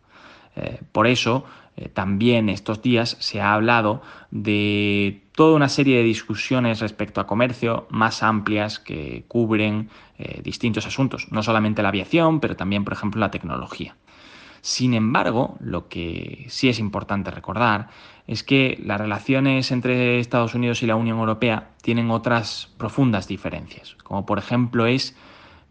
Eh, 0.56 0.80
por 0.92 1.06
eso, 1.06 1.44
eh, 1.76 1.88
también 1.88 2.48
estos 2.48 2.82
días 2.82 3.16
se 3.20 3.40
ha 3.40 3.52
hablado 3.52 4.02
de 4.30 5.22
toda 5.40 5.56
una 5.56 5.70
serie 5.70 5.96
de 5.96 6.02
discusiones 6.02 6.80
respecto 6.80 7.18
a 7.18 7.26
comercio 7.26 7.86
más 7.88 8.22
amplias 8.22 8.78
que 8.78 9.24
cubren 9.26 9.88
eh, 10.18 10.42
distintos 10.44 10.84
asuntos, 10.84 11.28
no 11.30 11.42
solamente 11.42 11.80
la 11.82 11.88
aviación, 11.88 12.40
pero 12.40 12.56
también, 12.56 12.84
por 12.84 12.92
ejemplo, 12.92 13.20
la 13.20 13.30
tecnología. 13.30 13.96
Sin 14.60 14.92
embargo, 14.92 15.56
lo 15.60 15.88
que 15.88 16.44
sí 16.50 16.68
es 16.68 16.78
importante 16.78 17.30
recordar 17.30 17.88
es 18.26 18.42
que 18.42 18.78
las 18.84 19.00
relaciones 19.00 19.70
entre 19.70 20.20
Estados 20.20 20.54
Unidos 20.54 20.82
y 20.82 20.86
la 20.86 20.96
Unión 20.96 21.18
Europea 21.18 21.70
tienen 21.80 22.10
otras 22.10 22.68
profundas 22.76 23.26
diferencias, 23.26 23.96
como 24.04 24.26
por 24.26 24.38
ejemplo 24.38 24.84
es 24.84 25.16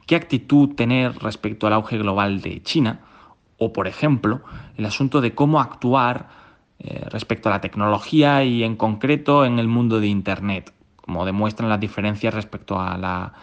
qué 0.07 0.15
actitud 0.15 0.73
tener 0.73 1.15
respecto 1.19 1.67
al 1.67 1.73
auge 1.73 1.99
global 1.99 2.41
de 2.41 2.63
China, 2.63 3.01
o 3.59 3.71
por 3.71 3.87
ejemplo 3.87 4.41
el 4.77 4.85
asunto 4.87 5.21
de 5.21 5.35
cómo 5.35 5.59
actuar 5.59 6.38
eh, 6.81 7.03
respecto 7.09 7.49
a 7.49 7.51
la 7.51 7.61
tecnología 7.61 8.43
y 8.45 8.63
en 8.63 8.77
concreto 8.77 9.43
en 9.43 9.59
el 9.59 9.67
mundo 9.67 9.99
de 9.99 10.07
Internet, 10.07 10.73
como 10.95 11.25
demuestran 11.25 11.67
las 11.67 11.79
diferencias 11.79 12.33
respecto 12.33 12.79
a 12.79 12.97
la, 12.97 13.33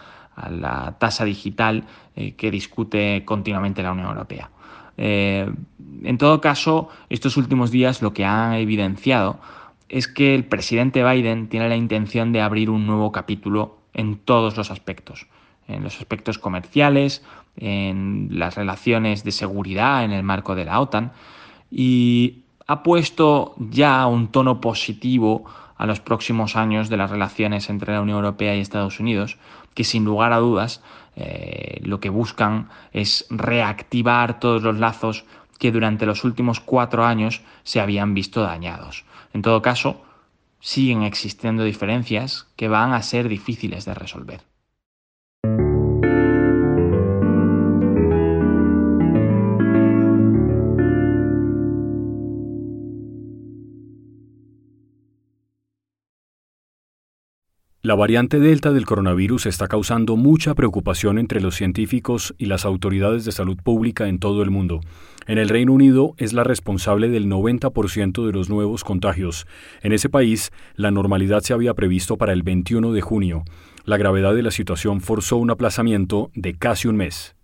tasa 0.97 1.23
digital 1.23 1.83
eh, 2.15 2.33
que 2.33 2.49
discute 2.49 3.23
continuamente 3.25 3.83
la 3.83 3.91
Unión 3.91 4.07
Europea. 4.07 4.49
Eh, 4.97 5.47
en 6.03 6.17
todo 6.17 6.41
caso, 6.41 6.89
estos 7.09 7.37
últimos 7.37 7.69
días 7.69 8.01
lo 8.01 8.11
que 8.13 8.25
han 8.25 8.53
evidenciado 8.53 9.39
es 9.87 10.07
que 10.07 10.33
el 10.33 10.43
presidente 10.45 11.03
Biden 11.03 11.47
tiene 11.47 11.69
la 11.69 11.75
intención 11.75 12.33
de 12.33 12.41
abrir 12.41 12.71
un 12.71 12.87
nuevo 12.87 13.11
capítulo 13.11 13.77
en 13.93 14.17
todos 14.17 14.57
los 14.57 14.71
aspectos, 14.71 15.27
en 15.67 15.83
los 15.83 15.99
aspectos 15.99 16.39
comerciales, 16.39 17.23
en 17.55 18.29
las 18.31 18.55
relaciones 18.55 19.23
de 19.23 19.31
seguridad 19.31 20.03
en 20.03 20.11
el 20.11 20.23
marco 20.23 20.55
de 20.55 20.65
la 20.65 20.79
OTAN 20.79 21.11
y 21.69 22.43
ha 22.67 22.83
puesto 22.83 23.55
ya 23.57 24.05
un 24.07 24.27
tono 24.27 24.61
positivo 24.61 25.45
a 25.77 25.85
los 25.85 25.99
próximos 26.01 26.55
años 26.55 26.89
de 26.89 26.97
las 26.97 27.09
relaciones 27.09 27.69
entre 27.69 27.93
la 27.93 28.01
Unión 28.01 28.17
Europea 28.17 28.55
y 28.55 28.59
Estados 28.59 28.99
Unidos, 28.99 29.37
que 29.73 29.83
sin 29.83 30.03
lugar 30.03 30.33
a 30.33 30.37
dudas 30.37 30.81
eh, 31.15 31.79
lo 31.83 31.99
que 31.99 32.09
buscan 32.09 32.69
es 32.91 33.25
reactivar 33.29 34.39
todos 34.39 34.63
los 34.63 34.77
lazos 34.77 35.25
que 35.59 35.71
durante 35.71 36.05
los 36.05 36.23
últimos 36.23 36.59
cuatro 36.59 37.05
años 37.05 37.41
se 37.63 37.79
habían 37.79 38.13
visto 38.13 38.41
dañados. 38.41 39.05
En 39.33 39.41
todo 39.41 39.61
caso, 39.61 40.01
siguen 40.59 41.03
existiendo 41.03 41.63
diferencias 41.63 42.47
que 42.55 42.67
van 42.67 42.93
a 42.93 43.01
ser 43.01 43.29
difíciles 43.29 43.85
de 43.85 43.93
resolver. 43.93 44.41
La 57.87 57.95
variante 57.95 58.41
Delta 58.41 58.73
del 58.73 58.85
coronavirus 58.85 59.45
está 59.45 59.69
causando 59.69 60.17
mucha 60.17 60.53
preocupación 60.55 61.17
entre 61.17 61.39
los 61.39 61.55
científicos 61.55 62.35
y 62.37 62.47
las 62.47 62.65
autoridades 62.65 63.23
de 63.23 63.31
salud 63.31 63.55
pública 63.63 64.09
en 64.09 64.19
todo 64.19 64.43
el 64.43 64.49
mundo. 64.49 64.81
En 65.25 65.37
el 65.37 65.47
Reino 65.47 65.71
Unido 65.71 66.13
es 66.17 66.33
la 66.33 66.43
responsable 66.43 67.07
del 67.07 67.27
90% 67.29 68.25
de 68.25 68.33
los 68.33 68.49
nuevos 68.49 68.83
contagios. 68.83 69.47
En 69.81 69.93
ese 69.93 70.09
país, 70.09 70.51
la 70.75 70.91
normalidad 70.91 71.39
se 71.43 71.53
había 71.53 71.75
previsto 71.75 72.17
para 72.17 72.33
el 72.33 72.43
21 72.43 72.91
de 72.91 72.99
junio. 72.99 73.45
La 73.85 73.95
gravedad 73.95 74.35
de 74.35 74.43
la 74.43 74.51
situación 74.51 74.99
forzó 74.99 75.37
un 75.37 75.49
aplazamiento 75.49 76.29
de 76.35 76.55
casi 76.55 76.89
un 76.89 76.97
mes. 76.97 77.36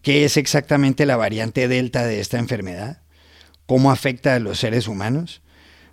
¿Qué 0.00 0.24
es 0.24 0.38
exactamente 0.38 1.04
la 1.04 1.18
variante 1.18 1.68
Delta 1.68 2.06
de 2.06 2.20
esta 2.20 2.38
enfermedad? 2.38 3.02
¿Cómo 3.66 3.92
afecta 3.92 4.34
a 4.34 4.40
los 4.40 4.58
seres 4.58 4.88
humanos? 4.88 5.41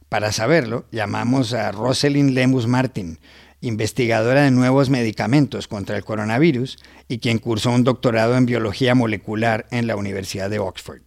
Para 0.10 0.32
saberlo, 0.32 0.86
llamamos 0.92 1.54
a 1.54 1.72
Rosalind 1.72 2.32
Lemus 2.32 2.66
Martin, 2.66 3.20
investigadora 3.62 4.42
de 4.42 4.50
nuevos 4.50 4.90
medicamentos 4.90 5.68
contra 5.68 5.98
el 5.98 6.04
coronavirus 6.04 6.80
y 7.08 7.20
quien 7.20 7.38
cursó 7.38 7.70
un 7.70 7.84
doctorado 7.84 8.36
en 8.36 8.48
biología 8.48 8.96
molecular 8.96 9.68
en 9.70 9.86
la 9.86 9.96
Universidad 9.96 10.50
de 10.50 10.58
Oxford. 10.58 11.04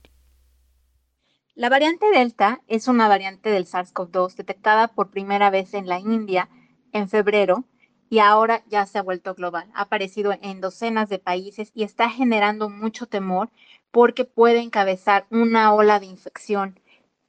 La 1.56 1.68
variante 1.68 2.06
Delta 2.14 2.60
es 2.68 2.86
una 2.86 3.08
variante 3.08 3.50
del 3.50 3.66
SARS-CoV-2 3.66 4.36
detectada 4.36 4.86
por 4.86 5.10
primera 5.10 5.50
vez 5.50 5.74
en 5.74 5.88
la 5.88 5.98
India 5.98 6.48
en 6.92 7.08
febrero 7.08 7.64
y 8.08 8.20
ahora 8.20 8.62
ya 8.68 8.86
se 8.86 8.98
ha 8.98 9.02
vuelto 9.02 9.34
global. 9.34 9.68
Ha 9.74 9.82
aparecido 9.82 10.32
en 10.42 10.60
docenas 10.60 11.08
de 11.08 11.18
países 11.18 11.72
y 11.74 11.82
está 11.82 12.08
generando 12.08 12.70
mucho 12.70 13.06
temor 13.06 13.50
porque 13.90 14.24
puede 14.24 14.60
encabezar 14.60 15.26
una 15.30 15.74
ola 15.74 15.98
de 15.98 16.06
infección 16.06 16.78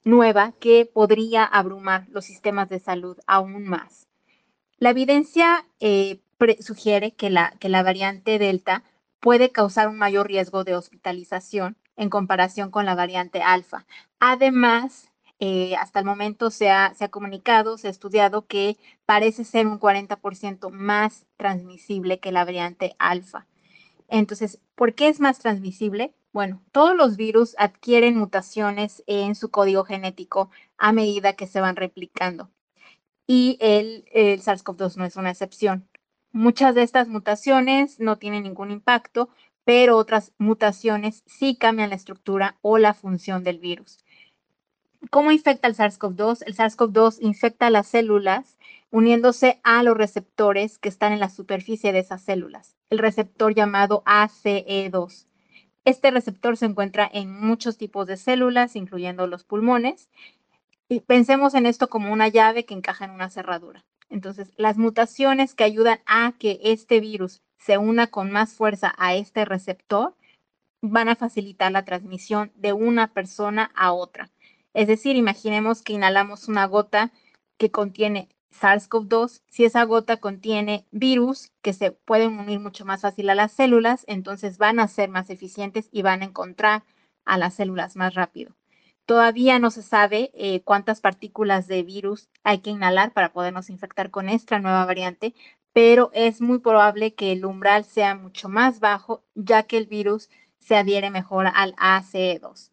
nueva 0.04 0.54
que 0.60 0.86
podría 0.86 1.46
abrumar 1.46 2.08
los 2.10 2.26
sistemas 2.26 2.70
de 2.70 2.80
salud 2.80 3.18
aún 3.28 3.64
más. 3.66 4.08
La 4.78 4.90
evidencia 4.90 5.66
eh, 5.80 6.20
sugiere 6.60 7.14
que 7.14 7.30
la, 7.30 7.56
que 7.60 7.70
la 7.70 7.84
variante 7.84 8.38
Delta 8.40 8.84
puede 9.20 9.52
causar 9.52 9.88
un 9.88 9.98
mayor 9.98 10.28
riesgo 10.28 10.64
de 10.64 10.76
hospitalización 10.76 11.78
en 11.96 12.10
comparación 12.10 12.72
con 12.72 12.86
la 12.86 12.96
variante 12.96 13.42
alfa. 13.42 13.86
Además, 14.20 15.12
eh, 15.40 15.76
hasta 15.76 16.00
el 16.00 16.06
momento 16.06 16.52
se 16.52 16.70
ha, 16.70 16.94
se 16.94 17.06
ha, 17.06 17.10
comunicado, 17.10 17.78
se 17.78 17.88
ha 17.88 17.92
estudiado 17.92 18.46
que 18.46 18.78
parece 19.06 19.44
ser 19.44 19.68
un 19.68 19.80
40% 19.80 20.70
más 20.72 21.26
transmisible 21.38 22.20
que 22.20 22.32
la 22.32 22.46
variante 22.46 22.96
alfa. 23.00 23.48
Entonces, 24.10 24.60
¿por 24.76 24.94
qué 24.94 25.08
es 25.08 25.20
más 25.20 25.40
transmisible? 25.40 26.14
Bueno, 26.34 26.64
todos 26.72 26.96
los 26.96 27.16
virus 27.16 27.56
adquieren 27.60 28.18
mutaciones 28.18 29.04
en 29.06 29.36
su 29.36 29.52
código 29.52 29.84
genético 29.84 30.50
a 30.80 30.92
medida 30.92 31.34
que 31.34 31.46
se 31.46 31.62
van 31.62 31.76
replicando. 31.76 32.50
Y 33.28 33.58
el, 33.62 34.06
SARS-CoV-2 34.42 34.98
no 34.98 35.06
es 35.06 35.16
una 35.16 35.30
excepción. 35.30 35.88
Muchas 36.32 36.74
de 36.74 36.82
estas 36.82 37.08
mutaciones 37.08 38.00
no 38.00 38.18
tienen 38.18 38.44
ningún 38.44 38.72
impacto, 38.72 39.30
pero 39.64 39.96
otras 39.96 40.34
mutaciones 40.40 41.22
sí 41.28 41.56
cambian 41.56 41.92
la 41.92 41.96
estructura 41.96 42.58
o 42.62 42.80
la 42.80 42.96
función 42.96 43.44
del 43.44 43.60
virus. 43.60 44.00
¿Cómo 45.12 45.32
infecta 45.32 45.68
el 45.68 45.76
SARS-CoV-2? 45.76 46.44
El 46.48 46.56
SARS-CoV-2 46.56 47.18
infecta 47.22 47.70
las 47.70 47.88
células 47.88 48.58
uniéndose 48.90 49.60
a 49.64 49.84
los 49.84 49.96
receptores 49.96 50.80
que 50.80 50.90
están 50.90 51.14
en 51.14 51.20
la 51.20 51.30
superficie 51.30 51.92
de 51.92 52.00
esas 52.00 52.24
células, 52.24 52.76
el 52.90 52.98
receptor 52.98 53.54
llamado 53.54 54.04
ACE2. 54.06 55.28
Este 55.86 56.12
receptor 56.12 56.56
se 56.56 56.66
encuentra 56.66 57.10
en 57.12 57.32
muchos 57.32 57.78
tipos 57.78 58.08
de 58.08 58.18
células, 58.18 58.76
incluyendo 58.76 59.28
los 59.28 59.44
pulmones, 59.44 60.10
y 60.88 61.02
pensemos 61.02 61.56
en 61.56 61.66
esto 61.66 61.90
como 61.90 62.12
una 62.14 62.28
llave 62.28 62.66
que 62.66 62.74
encaja 62.74 63.06
en 63.06 63.12
una 63.12 63.30
cerradura. 63.30 63.84
Entonces, 64.10 64.52
las 64.58 64.78
mutaciones 64.78 65.56
que 65.56 65.64
ayudan 65.64 66.00
a 66.06 66.34
que 66.38 66.60
este 66.64 67.00
virus 67.00 67.42
se 67.58 67.78
una 67.78 68.08
con 68.08 68.32
más 68.32 68.54
fuerza 68.54 68.94
a 68.98 69.16
este 69.16 69.46
receptor 69.46 70.16
van 70.82 71.10
a 71.10 71.16
facilitar 71.16 71.72
la 71.72 71.86
transmisión 71.86 72.52
de 72.56 72.74
una 72.74 73.14
persona 73.14 73.72
a 73.76 73.94
otra. 73.94 74.30
Es 74.74 74.88
decir, 74.88 75.16
imaginemos 75.16 75.82
que 75.82 75.94
inhalamos 75.94 76.48
una 76.48 76.66
gota 76.66 77.12
que 77.58 77.72
contiene 77.72 78.30
SARS-CoV-2. 78.54 79.42
Si 79.50 79.66
esa 79.66 79.84
gota 79.84 80.18
contiene 80.18 80.86
virus 80.92 81.52
que 81.62 81.74
se 81.74 81.92
pueden 81.92 82.40
unir 82.40 82.60
mucho 82.60 82.86
más 82.86 83.02
fácil 83.02 83.30
a 83.30 83.36
las 83.36 83.52
células, 83.52 84.06
entonces 84.08 84.58
van 84.58 84.80
a 84.80 84.88
ser 84.88 85.10
más 85.10 85.30
eficientes 85.30 85.90
y 85.92 86.02
van 86.02 86.22
a 86.22 86.26
encontrar 86.26 86.84
a 87.26 87.38
las 87.38 87.56
células 87.56 87.96
más 87.96 88.16
rápido. 88.16 88.56
Todavía 89.06 89.60
no 89.60 89.70
se 89.70 89.84
sabe 89.84 90.32
eh, 90.34 90.62
cuántas 90.64 91.02
partículas 91.02 91.68
de 91.68 91.84
virus 91.84 92.30
hay 92.44 92.60
que 92.60 92.70
inhalar 92.70 93.12
para 93.12 93.34
podernos 93.34 93.70
infectar 93.70 94.12
con 94.12 94.30
esta 94.30 94.60
nueva 94.60 94.86
variante, 94.86 95.34
pero 95.74 96.10
es 96.14 96.40
muy 96.40 96.60
probable 96.60 97.14
que 97.14 97.34
el 97.34 97.46
umbral 97.46 97.84
sea 97.84 98.16
mucho 98.16 98.48
más 98.48 98.80
bajo, 98.80 99.24
ya 99.36 99.64
que 99.64 99.78
el 99.78 99.88
virus 99.88 100.30
se 100.60 100.78
adhiere 100.78 101.10
mejor 101.10 101.48
al 101.54 101.76
ACE2. 101.76 102.73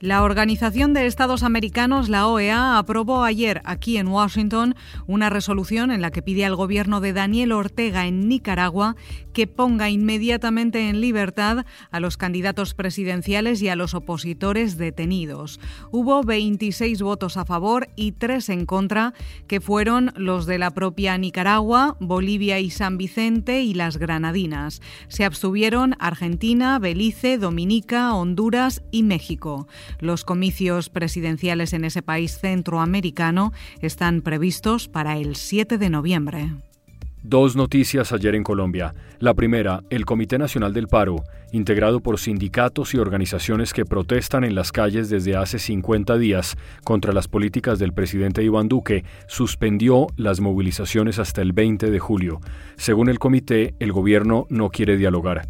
La 0.00 0.22
Organización 0.22 0.94
de 0.94 1.06
Estados 1.06 1.42
Americanos, 1.42 2.08
la 2.08 2.28
OEA, 2.28 2.78
aprobó 2.78 3.24
ayer 3.24 3.60
aquí 3.64 3.96
en 3.96 4.06
Washington 4.06 4.76
una 5.08 5.28
resolución 5.28 5.90
en 5.90 6.02
la 6.02 6.12
que 6.12 6.22
pide 6.22 6.44
al 6.44 6.54
gobierno 6.54 7.00
de 7.00 7.12
Daniel 7.12 7.50
Ortega 7.50 8.06
en 8.06 8.28
Nicaragua 8.28 8.94
que 9.32 9.48
ponga 9.48 9.90
inmediatamente 9.90 10.88
en 10.88 11.00
libertad 11.00 11.64
a 11.90 12.00
los 12.00 12.16
candidatos 12.16 12.74
presidenciales 12.74 13.62
y 13.62 13.68
a 13.68 13.76
los 13.76 13.94
opositores 13.94 14.78
detenidos. 14.78 15.60
Hubo 15.90 16.22
26 16.22 17.02
votos 17.02 17.36
a 17.36 17.44
favor 17.44 17.88
y 17.94 18.12
3 18.12 18.48
en 18.50 18.66
contra, 18.66 19.14
que 19.46 19.60
fueron 19.60 20.12
los 20.16 20.46
de 20.46 20.58
la 20.58 20.72
propia 20.72 21.16
Nicaragua, 21.18 21.96
Bolivia 22.00 22.58
y 22.60 22.70
San 22.70 22.98
Vicente 22.98 23.62
y 23.62 23.74
las 23.74 23.96
Granadinas. 23.96 24.80
Se 25.08 25.24
abstuvieron 25.24 25.94
Argentina, 25.98 26.78
Belice, 26.78 27.38
Dominica, 27.38 28.14
Honduras 28.14 28.82
y 28.90 29.02
México. 29.02 29.68
Los 30.00 30.24
comicios 30.24 30.88
presidenciales 30.88 31.72
en 31.72 31.84
ese 31.84 32.02
país 32.02 32.38
centroamericano 32.38 33.52
están 33.80 34.22
previstos 34.22 34.88
para 34.88 35.16
el 35.16 35.36
7 35.36 35.78
de 35.78 35.90
noviembre. 35.90 36.50
Dos 37.22 37.56
noticias 37.56 38.12
ayer 38.12 38.36
en 38.36 38.44
Colombia. 38.44 38.94
La 39.18 39.34
primera, 39.34 39.82
el 39.90 40.06
Comité 40.06 40.38
Nacional 40.38 40.72
del 40.72 40.86
Paro, 40.86 41.24
integrado 41.52 42.00
por 42.00 42.18
sindicatos 42.18 42.94
y 42.94 42.98
organizaciones 42.98 43.72
que 43.72 43.84
protestan 43.84 44.44
en 44.44 44.54
las 44.54 44.70
calles 44.70 45.10
desde 45.10 45.36
hace 45.36 45.58
50 45.58 46.16
días 46.16 46.56
contra 46.84 47.12
las 47.12 47.26
políticas 47.26 47.80
del 47.80 47.92
presidente 47.92 48.44
Iván 48.44 48.68
Duque, 48.68 49.04
suspendió 49.26 50.06
las 50.16 50.40
movilizaciones 50.40 51.18
hasta 51.18 51.42
el 51.42 51.52
20 51.52 51.90
de 51.90 51.98
julio. 51.98 52.40
Según 52.76 53.08
el 53.08 53.18
comité, 53.18 53.74
el 53.80 53.92
gobierno 53.92 54.46
no 54.48 54.70
quiere 54.70 54.96
dialogar 54.96 55.48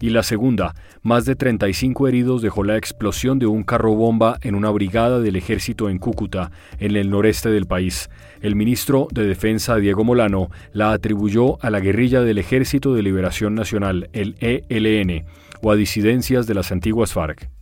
y 0.00 0.10
la 0.10 0.22
segunda, 0.22 0.74
más 1.02 1.24
de 1.24 1.36
35 1.36 2.08
heridos 2.08 2.42
dejó 2.42 2.64
la 2.64 2.76
explosión 2.76 3.38
de 3.38 3.46
un 3.46 3.62
carro 3.62 3.94
bomba 3.94 4.38
en 4.42 4.54
una 4.54 4.70
brigada 4.70 5.20
del 5.20 5.36
ejército 5.36 5.88
en 5.88 5.98
Cúcuta, 5.98 6.50
en 6.78 6.96
el 6.96 7.10
noreste 7.10 7.50
del 7.50 7.66
país. 7.66 8.10
El 8.40 8.56
ministro 8.56 9.08
de 9.10 9.26
Defensa, 9.26 9.76
Diego 9.76 10.04
Molano, 10.04 10.50
la 10.72 10.92
atribuyó 10.92 11.62
a 11.64 11.70
la 11.70 11.80
guerrilla 11.80 12.20
del 12.22 12.38
Ejército 12.38 12.94
de 12.94 13.02
Liberación 13.02 13.54
Nacional, 13.54 14.08
el 14.12 14.36
ELN, 14.40 15.24
o 15.62 15.70
a 15.70 15.76
disidencias 15.76 16.46
de 16.46 16.54
las 16.54 16.72
antiguas 16.72 17.12
FARC. 17.12 17.55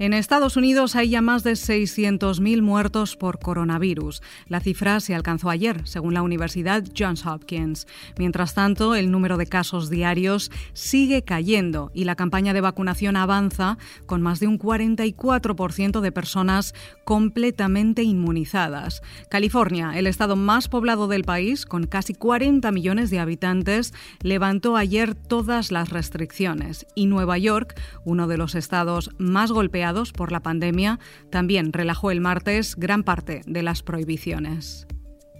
En 0.00 0.14
Estados 0.14 0.56
Unidos 0.56 0.96
hay 0.96 1.10
ya 1.10 1.20
más 1.20 1.44
de 1.44 1.52
600.000 1.52 2.62
muertos 2.62 3.18
por 3.18 3.38
coronavirus. 3.38 4.22
La 4.48 4.60
cifra 4.60 4.98
se 5.00 5.14
alcanzó 5.14 5.50
ayer, 5.50 5.86
según 5.86 6.14
la 6.14 6.22
Universidad 6.22 6.82
Johns 6.98 7.26
Hopkins. 7.26 7.86
Mientras 8.16 8.54
tanto, 8.54 8.94
el 8.94 9.10
número 9.10 9.36
de 9.36 9.44
casos 9.44 9.90
diarios 9.90 10.50
sigue 10.72 11.22
cayendo 11.22 11.90
y 11.92 12.04
la 12.04 12.16
campaña 12.16 12.54
de 12.54 12.62
vacunación 12.62 13.14
avanza 13.14 13.76
con 14.06 14.22
más 14.22 14.40
de 14.40 14.46
un 14.46 14.58
44% 14.58 16.00
de 16.00 16.12
personas 16.12 16.74
completamente 17.04 18.02
inmunizadas. 18.02 19.02
California, 19.28 19.92
el 19.98 20.06
estado 20.06 20.34
más 20.34 20.68
poblado 20.68 21.08
del 21.08 21.24
país, 21.24 21.66
con 21.66 21.86
casi 21.86 22.14
40 22.14 22.72
millones 22.72 23.10
de 23.10 23.18
habitantes, 23.18 23.92
levantó 24.22 24.76
ayer 24.76 25.14
todas 25.14 25.70
las 25.70 25.90
restricciones 25.90 26.86
y 26.94 27.04
Nueva 27.04 27.36
York, 27.36 27.78
uno 28.06 28.28
de 28.28 28.38
los 28.38 28.54
estados 28.54 29.10
más 29.18 29.52
golpeados 29.52 29.89
por 30.16 30.32
la 30.32 30.40
pandemia, 30.40 30.98
también 31.30 31.72
relajó 31.72 32.10
el 32.10 32.20
martes 32.20 32.76
gran 32.76 33.02
parte 33.02 33.42
de 33.46 33.62
las 33.62 33.82
prohibiciones. 33.82 34.86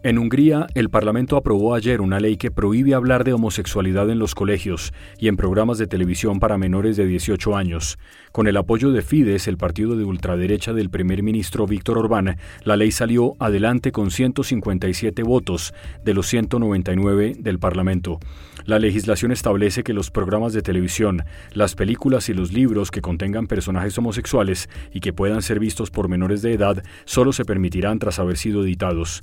En 0.02 0.16
Hungría, 0.16 0.66
el 0.74 0.88
Parlamento 0.88 1.36
aprobó 1.36 1.74
ayer 1.74 2.00
una 2.00 2.20
ley 2.20 2.38
que 2.38 2.50
prohíbe 2.50 2.94
hablar 2.94 3.22
de 3.22 3.34
homosexualidad 3.34 4.08
en 4.08 4.18
los 4.18 4.34
colegios 4.34 4.94
y 5.18 5.28
en 5.28 5.36
programas 5.36 5.76
de 5.76 5.86
televisión 5.86 6.40
para 6.40 6.56
menores 6.56 6.96
de 6.96 7.04
18 7.04 7.54
años. 7.54 7.98
Con 8.32 8.46
el 8.46 8.56
apoyo 8.56 8.92
de 8.92 9.02
Fidesz, 9.02 9.46
el 9.46 9.58
partido 9.58 9.96
de 9.96 10.04
ultraderecha 10.04 10.72
del 10.72 10.88
primer 10.88 11.22
ministro 11.22 11.66
Víctor 11.66 11.98
Orbán, 11.98 12.38
la 12.64 12.76
ley 12.78 12.92
salió 12.92 13.34
adelante 13.40 13.92
con 13.92 14.10
157 14.10 15.22
votos 15.22 15.74
de 16.02 16.14
los 16.14 16.28
199 16.28 17.34
del 17.38 17.58
Parlamento. 17.58 18.20
La 18.64 18.78
legislación 18.78 19.32
establece 19.32 19.82
que 19.82 19.92
los 19.92 20.10
programas 20.10 20.52
de 20.52 20.62
televisión, 20.62 21.24
las 21.52 21.74
películas 21.74 22.28
y 22.28 22.34
los 22.34 22.52
libros 22.52 22.90
que 22.90 23.00
contengan 23.00 23.46
personajes 23.46 23.96
homosexuales 23.98 24.68
y 24.92 25.00
que 25.00 25.12
puedan 25.12 25.42
ser 25.42 25.58
vistos 25.58 25.90
por 25.90 26.08
menores 26.08 26.40
de 26.40 26.54
edad 26.54 26.82
solo 27.04 27.32
se 27.32 27.44
permitirán 27.44 27.98
tras 27.98 28.18
haber 28.18 28.36
sido 28.36 28.62
editados. 28.62 29.22